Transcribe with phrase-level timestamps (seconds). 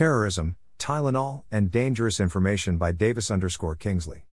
[0.00, 4.24] Terrorism, Tylenol, and Dangerous Information by Davis underscore Kingsley.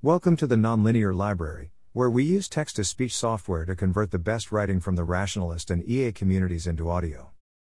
[0.00, 4.20] Welcome to the Nonlinear Library, where we use text to speech software to convert the
[4.20, 7.32] best writing from the rationalist and EA communities into audio.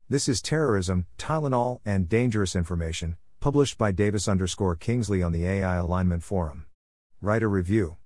[0.08, 5.78] This is Terrorism, Tylenol, and Dangerous Information, published by Davis underscore Kingsley on the AI
[5.78, 6.68] Alignment Forum.
[7.20, 7.98] Write a review.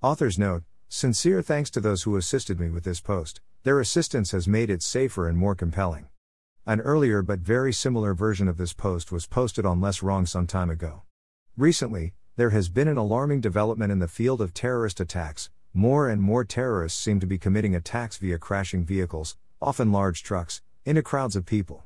[0.00, 4.48] Author's note Sincere thanks to those who assisted me with this post, their assistance has
[4.48, 6.06] made it safer and more compelling.
[6.68, 10.68] An earlier but very similar version of this post was posted on LessWrong some time
[10.68, 11.02] ago.
[11.56, 15.48] Recently, there has been an alarming development in the field of terrorist attacks.
[15.72, 20.60] More and more terrorists seem to be committing attacks via crashing vehicles, often large trucks,
[20.84, 21.84] into crowds of people.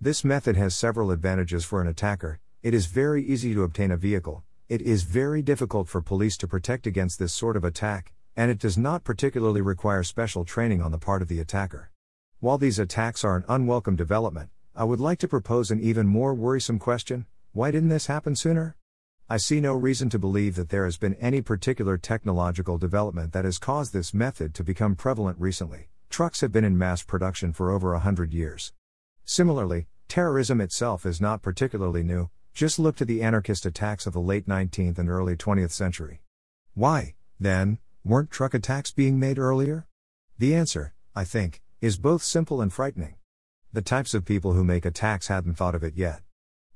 [0.00, 2.40] This method has several advantages for an attacker.
[2.62, 6.48] It is very easy to obtain a vehicle, it is very difficult for police to
[6.48, 10.92] protect against this sort of attack, and it does not particularly require special training on
[10.92, 11.90] the part of the attacker.
[12.44, 16.34] While these attacks are an unwelcome development, I would like to propose an even more
[16.34, 18.76] worrisome question why didn't this happen sooner?
[19.30, 23.46] I see no reason to believe that there has been any particular technological development that
[23.46, 25.88] has caused this method to become prevalent recently.
[26.10, 28.74] Trucks have been in mass production for over a hundred years.
[29.24, 34.20] Similarly, terrorism itself is not particularly new, just look to the anarchist attacks of the
[34.20, 36.20] late 19th and early 20th century.
[36.74, 39.86] Why, then, weren't truck attacks being made earlier?
[40.38, 43.14] The answer, I think, is both simple and frightening.
[43.74, 46.22] The types of people who make attacks hadn't thought of it yet.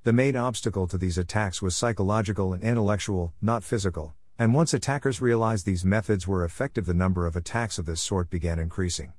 [0.04, 5.22] The main obstacle to these attacks was psychological and intellectual, not physical, and once attackers
[5.22, 9.14] realized these methods were effective, the number of attacks of this sort began increasing.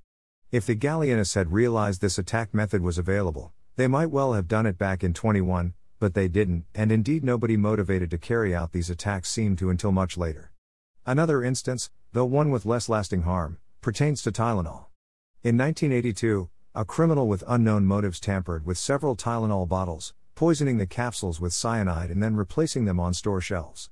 [0.51, 4.67] If the Galleanists had realized this attack method was available, they might well have done
[4.67, 8.91] it back in 21, but they didn't, and indeed nobody motivated to carry out these
[8.91, 10.51] attacks seemed to until much later.
[11.07, 14.88] Another instance, though one with less lasting harm, pertains to Tylenol.
[15.41, 21.39] In 1982, a criminal with unknown motives tampered with several Tylenol bottles, poisoning the capsules
[21.39, 23.89] with cyanide and then replacing them on store shelves.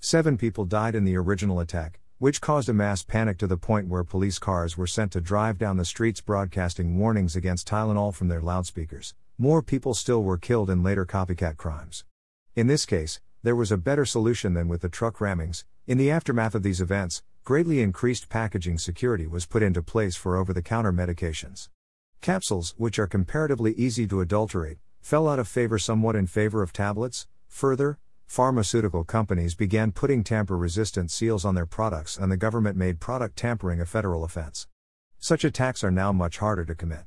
[0.00, 3.88] Seven people died in the original attack, which caused a mass panic to the point
[3.88, 8.28] where police cars were sent to drive down the streets broadcasting warnings against Tylenol from
[8.28, 9.12] their loudspeakers.
[9.36, 12.06] More people still were killed in later copycat crimes.
[12.54, 15.66] In this case, there was a better solution than with the truck rammings.
[15.86, 20.36] In the aftermath of these events, greatly increased packaging security was put into place for
[20.36, 21.68] over the counter medications.
[22.20, 26.72] Capsules, which are comparatively easy to adulterate, fell out of favor somewhat in favor of
[26.72, 27.28] tablets.
[27.46, 32.98] Further, pharmaceutical companies began putting tamper resistant seals on their products, and the government made
[32.98, 34.66] product tampering a federal offense.
[35.20, 37.04] Such attacks are now much harder to commit.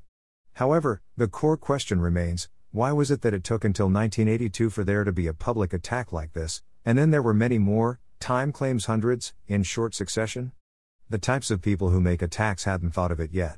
[0.53, 5.03] However, the core question remains why was it that it took until 1982 for there
[5.03, 8.85] to be a public attack like this, and then there were many more, Time claims
[8.85, 10.51] hundreds, in short succession?
[11.09, 13.57] The types of people who make attacks hadn't thought of it yet.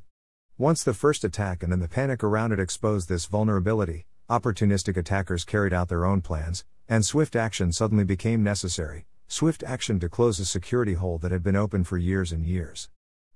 [0.58, 5.44] Once the first attack and then the panic around it exposed this vulnerability, opportunistic attackers
[5.44, 10.40] carried out their own plans, and swift action suddenly became necessary swift action to close
[10.40, 12.90] a security hole that had been open for years and years.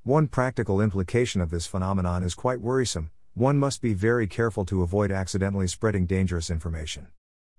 [0.03, 4.81] One practical implication of this phenomenon is quite worrisome one must be very careful to
[4.81, 7.07] avoid accidentally spreading dangerous information.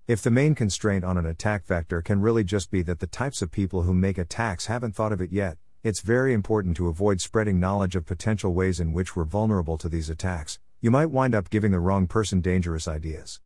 [0.07, 3.41] If the main constraint on an attack vector can really just be that the types
[3.41, 7.19] of people who make attacks haven't thought of it yet, it's very important to avoid
[7.19, 10.59] spreading knowledge of potential ways in which we're vulnerable to these attacks.
[10.79, 13.41] You might wind up giving the wrong person dangerous ideas.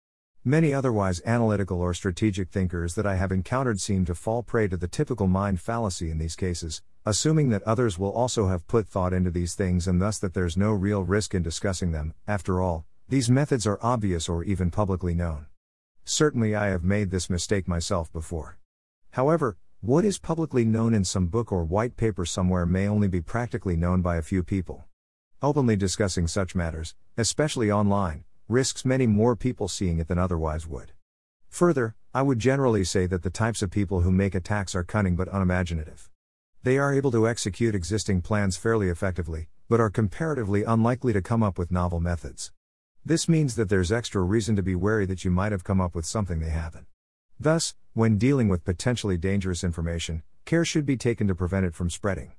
[0.46, 4.78] Many otherwise analytical or strategic thinkers that I have encountered seem to fall prey to
[4.78, 9.14] the typical mind fallacy in these cases, assuming that others will also have put thought
[9.14, 12.14] into these things and thus that there's no real risk in discussing them.
[12.28, 15.48] After all, these methods are obvious or even publicly known.
[16.12, 18.58] Certainly, I have made this mistake myself before.
[19.12, 23.22] However, what is publicly known in some book or white paper somewhere may only be
[23.22, 24.84] practically known by a few people.
[25.42, 30.92] Openly discussing such matters, especially online, risks many more people seeing it than otherwise would.
[31.48, 35.16] Further, I would generally say that the types of people who make attacks are cunning
[35.16, 36.10] but unimaginative.
[36.62, 41.42] They are able to execute existing plans fairly effectively, but are comparatively unlikely to come
[41.42, 42.52] up with novel methods.
[43.04, 45.96] This means that there's extra reason to be wary that you might have come up
[45.96, 46.86] with something they haven't.
[47.40, 51.90] Thus, when dealing with potentially dangerous information, care should be taken to prevent it from
[51.90, 52.34] spreading.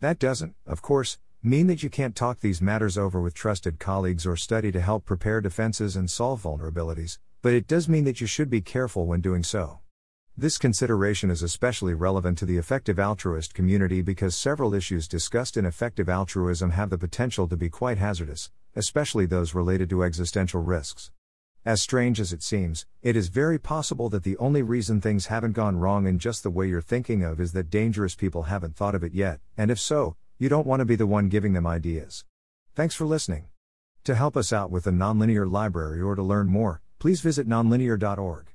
[0.00, 4.26] That doesn't, of course, mean that you can't talk these matters over with trusted colleagues
[4.26, 8.26] or study to help prepare defenses and solve vulnerabilities, but it does mean that you
[8.26, 9.78] should be careful when doing so.
[10.36, 15.64] This consideration is especially relevant to the effective altruist community because several issues discussed in
[15.64, 21.10] effective altruism have the potential to be quite hazardous, especially those related to existential risks.
[21.64, 25.52] As strange as it seems, it is very possible that the only reason things haven't
[25.52, 28.94] gone wrong in just the way you're thinking of is that dangerous people haven't thought
[28.94, 31.66] of it yet, and if so, you don't want to be the one giving them
[31.66, 32.24] ideas.
[32.74, 33.48] Thanks for listening.
[34.04, 38.49] To help us out with the Nonlinear Library or to learn more, Please visit nonlinear.org.